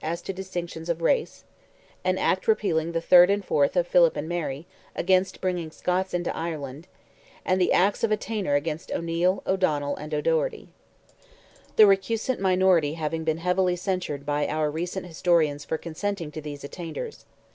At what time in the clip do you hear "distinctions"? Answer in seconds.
0.33-0.89